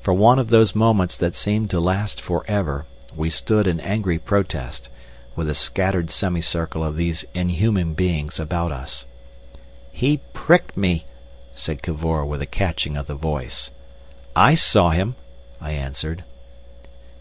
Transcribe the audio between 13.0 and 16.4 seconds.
the voice. "I saw him," I answered.